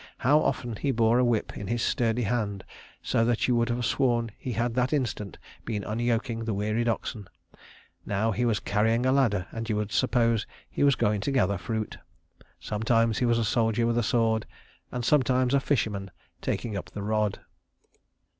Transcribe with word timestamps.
How 0.17 0.39
often 0.41 0.77
he 0.77 0.89
bore 0.89 1.19
a 1.19 1.23
whip 1.23 1.55
in 1.55 1.67
his 1.67 1.83
sturdy 1.83 2.23
hand 2.23 2.63
so 3.03 3.23
that 3.23 3.47
you 3.47 3.55
would 3.55 3.69
have 3.69 3.85
sworn 3.85 4.31
he 4.35 4.53
had 4.53 4.73
that 4.73 4.93
instant 4.93 5.37
been 5.63 5.83
unyoking 5.83 6.43
the 6.43 6.55
wearied 6.55 6.87
oxen. 6.89 7.27
Now 8.03 8.31
he 8.31 8.43
was 8.43 8.59
carrying 8.59 9.05
a 9.05 9.11
ladder, 9.11 9.45
and 9.51 9.69
you 9.69 9.75
would 9.75 9.91
suppose 9.91 10.47
he 10.71 10.83
was 10.83 10.95
going 10.95 11.21
to 11.21 11.31
gather 11.31 11.59
fruit. 11.59 11.99
Sometimes 12.59 13.19
he 13.19 13.27
was 13.27 13.37
a 13.37 13.45
soldier 13.45 13.85
with 13.85 13.95
a 13.95 14.01
sword, 14.01 14.47
and 14.91 15.05
sometimes 15.05 15.53
a 15.53 15.59
fisherman, 15.59 16.09
taking 16.41 16.75
up 16.75 16.89
the 16.89 17.03
rod." 17.03 17.37